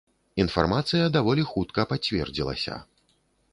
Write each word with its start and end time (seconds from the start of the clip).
Інфармацыя 0.43 1.11
даволі 1.17 1.45
хутка 1.51 1.87
пацвердзілася. 1.93 2.81